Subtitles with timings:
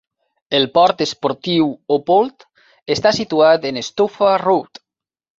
[0.59, 2.45] El port esportiu Oppold
[2.95, 4.81] està situat en Stouffer Road.